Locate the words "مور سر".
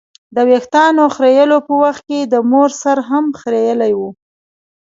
2.51-2.97